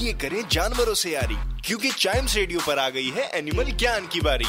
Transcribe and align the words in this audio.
आइए 0.00 0.12
करें 0.20 0.42
जानवरों 0.48 0.92
से 0.94 1.10
यारी, 1.10 1.34
क्योंकि 1.66 1.90
चाइम्स 1.92 2.34
रेडियो 2.36 2.60
पर 2.66 2.78
आ 2.78 2.88
गई 2.90 3.08
है 3.08 3.24
एनिमल 3.38 3.70
ज्ञान 3.72 4.06
की 4.06 4.20
बारी। 4.20 4.44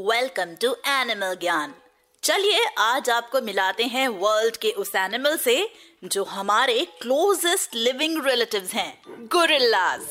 वेलकम 0.00 0.54
टू 0.62 0.74
एनिमल 0.88 1.34
ज्ञान 1.40 1.74
चलिए, 2.22 2.64
आज 2.78 3.10
आपको 3.10 3.40
मिलाते 3.40 3.84
हैं 3.84 4.06
वर्ल्ड 4.20 4.56
के 4.56 4.70
उस 4.78 4.94
एनिमल 4.96 5.36
से, 5.36 5.56
जो 6.04 6.24
हमारे 6.24 6.84
क्लोजेस्ट 7.00 7.74
लिविंग 7.74 8.24
रिलेटिव्स 8.26 8.74
हैं 8.74 9.26
गोरिल्लाज 9.32 10.06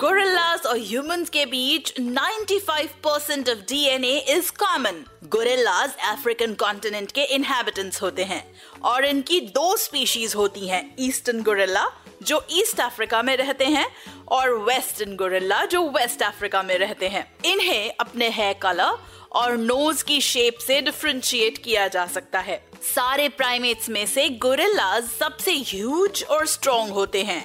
गोरिल्लाज 0.00 0.66
और 0.66 0.78
ह्यूमंस 0.78 1.30
के 1.30 1.46
बीच 1.46 1.92
95 2.00 2.92
percent 3.04 3.48
of 3.48 3.58
DNA 3.58 4.18
is 4.28 4.50
common 4.52 5.04
gorillas 5.24 5.90
African 6.08 6.54
continent 6.54 7.12
के 7.12 7.24
इनहेबिटेंट्स 7.24 8.02
होते 8.02 8.24
हैं 8.24 8.42
और 8.84 9.04
इनकी 9.04 9.40
दो 9.40 9.76
स्पीशीज 9.76 10.34
होती 10.34 10.68
हैं 10.68 10.96
ईस्टर्न 10.98 11.42
गोरिल्ला 11.42 11.86
जो 12.22 12.46
ईस्ट 12.50 12.80
अफ्रीका 12.80 13.22
में 13.22 13.36
रहते 13.36 13.64
हैं, 13.64 13.86
और 14.28 14.50
वेस्टर्न 14.58 15.16
गोरिल्ला 15.16 15.64
जो 15.64 15.82
वेस्ट 15.90 16.22
अफ्रीका 16.22 16.62
में 16.62 16.78
रहते 16.78 17.08
हैं। 17.08 17.34
इन्हें 17.44 17.92
अपने 18.00 18.28
हेयर 18.28 18.54
कलर 18.62 18.96
और 19.32 19.56
नोज़ 19.56 20.04
की 20.04 20.20
शेप 20.20 20.58
से 20.58 20.80
डिफ्रेंशिएट 20.80 21.58
किया 21.58 21.86
जा 21.88 22.06
सकता 22.06 22.40
है। 22.40 22.60
सारे 22.84 23.28
प्राइमेट्स 23.28 23.88
में 23.88 24.04
से 24.06 24.28
गोरिल्लाज 24.38 25.08
सबसे 25.10 25.52
ह्यूज 25.58 26.22
और 26.24 26.46
स्ट्रॉन्ग 26.46 26.92
होते 26.92 27.22
हैं। 27.22 27.42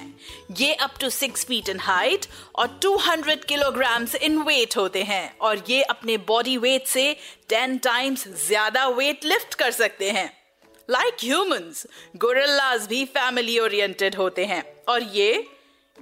ये 0.58 0.72
up 0.74 0.94
to 1.00 1.10
six 1.10 1.44
feet 1.44 1.68
in 1.68 1.80
height 1.80 2.26
और 2.54 2.78
200 2.82 3.44
किलोग्राम 3.44 4.06
इन 4.22 4.38
वेट 4.42 4.76
होते 4.76 5.02
हैं 5.02 5.36
और 5.38 5.62
ये 5.68 5.82
अपने 5.84 6.16
बॉडी 6.28 6.56
वेट 6.56 6.86
से 6.86 7.16
10 7.52 7.78
टाइम्स 7.84 8.28
ज़्यादा 8.46 8.86
वेट 8.90 9.24
लिफ्ट 9.24 9.54
कर 9.54 9.70
सकते 9.72 10.10
हैं। 10.10 10.30
लाइक 10.88 11.16
ह्यूमंस 11.22 11.86
गोरिल्लाज 12.16 12.86
भी 12.86 13.04
फैमिली 13.04 13.58
ओरिएंटेड 13.58 14.14
होते 14.14 14.44
हैं 14.44 14.62
और 14.88 15.02
ये 15.14 15.46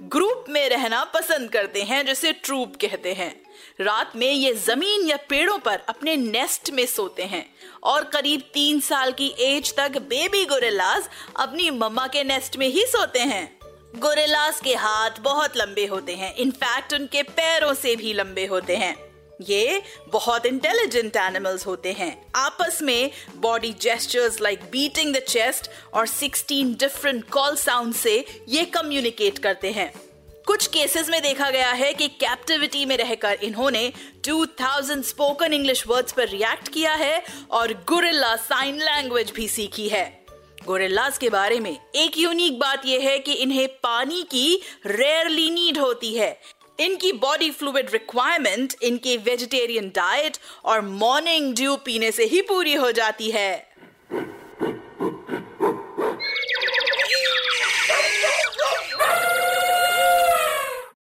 ग्रुप 0.01 0.45
में 0.49 0.69
रहना 0.69 1.03
पसंद 1.03 1.51
करते 1.51 1.83
हैं, 1.83 2.05
जिसे 2.05 2.31
ट्रूप 2.31 2.75
कहते 2.75 3.13
हैं। 3.13 3.41
रात 3.81 4.15
में 4.15 4.31
ये 4.31 4.53
ज़मीन 4.53 5.07
या 5.07 5.17
पेड़ों 5.17 5.57
पर 5.57 5.79
अपने 5.89 6.15
नेस्ट 6.15 6.71
में 6.71 6.85
सोते 6.85 7.23
हैं। 7.23 7.55
और 7.83 8.03
करीब 8.03 8.41
तीन 8.53 8.79
साल 8.79 9.11
की 9.11 9.35
एज 9.39 9.75
तक 9.75 9.91
बेबी 9.91 10.45
गोरेलास 10.45 11.09
अपनी 11.39 11.69
मम्मा 11.69 12.07
के 12.07 12.23
नेस्ट 12.23 12.57
में 12.57 12.67
ही 12.67 12.85
सोते 12.85 13.19
हैं। 13.19 13.59
गोरेलास 13.95 14.61
के 14.61 14.75
हाथ 14.75 15.11
बहुत 15.19 15.57
लंबे 15.57 15.85
होते 15.85 16.15
हैं। 16.15 16.35
इनफैक्ट 16.35 16.93
उनके 16.93 17.23
पैरों 17.23 17.73
से 17.73 17.95
भी 17.95 18.13
लंबे 18.13 18.45
होते 18.45 18.75
हैं। 18.75 19.12
ये 19.49 19.81
बहुत 20.07 20.45
इंटेलिजेंट 20.45 21.15
एनिमल्स 21.15 21.65
होते 21.65 21.91
हैं। 21.91 22.31
आपस 22.35 22.79
में 22.81 23.11
body 23.35 23.73
gestures 23.81 24.41
like 24.41 24.63
beating 24.71 25.15
the 25.15 25.19
chest 25.19 25.69
और 25.93 26.07
16 26.07 26.73
डिफरेंट 26.79 27.29
कॉल 27.29 27.55
साउंड 27.55 27.93
से 27.93 28.25
ये 28.49 28.65
कम्युनिकेट 28.65 29.39
करते 29.39 29.71
हैं। 29.71 29.93
कुछ 30.47 30.67
केसेस 30.67 31.09
में 31.09 31.21
देखा 31.21 31.49
गया 31.49 31.71
है 31.71 31.93
कि 31.93 32.07
कैप्टिविटी 32.07 32.85
में 32.85 32.97
रहकर 32.97 33.33
इन्होंने 33.43 33.91
2000 34.23 35.01
स्पोकन 35.01 35.53
इंग्लिश 35.53 35.87
वर्ड्स 35.87 36.11
पर 36.11 36.27
रिएक्ट 36.29 36.67
किया 36.67 36.93
है 36.93 37.23
और 37.51 37.73
गुरिल्ला 37.87 38.35
साइन 38.35 38.79
लैंग्वेज 38.79 39.31
भी 39.31 39.47
सीखी 39.47 39.87
है। 39.89 40.25
गोरिल्लाज 40.65 41.17
के 41.17 41.29
बारे 41.29 41.59
में 41.59 41.77
एक 41.95 42.17
यूनिक 42.17 42.59
बात 42.59 42.85
यह 42.85 42.99
है 42.99 43.19
कि 43.19 43.33
इन्हें 43.33 43.67
पानी 43.67 44.21
की 44.23 44.61
रेयरली 44.85 45.49
नीड 45.49 45.77
होती 45.77 46.13
है। 46.13 46.39
इनकी 46.79 47.11
बॉडी 47.11 47.49
फ्लूड 47.51 47.89
रिक्वायरमेंट 47.93 48.73
इनके 48.83 49.17
वेजिटेरियन 49.17 49.89
डाइट 49.89 50.37
और 50.65 50.81
मॉर्निंग 50.81 51.53
ड्यू 51.55 51.75
पीने 51.75 52.11
से 52.11 52.23
ही 52.23 52.41
पूरी 52.41 52.73
हो 52.73 52.91
जाती 52.91 53.29
है। 53.31 53.73